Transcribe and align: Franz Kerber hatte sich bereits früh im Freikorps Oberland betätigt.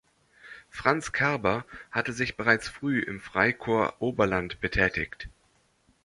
Franz 0.71 1.11
Kerber 1.11 1.63
hatte 1.91 2.11
sich 2.11 2.35
bereits 2.35 2.67
früh 2.67 3.01
im 3.01 3.19
Freikorps 3.19 3.97
Oberland 4.01 4.59
betätigt. 4.59 5.29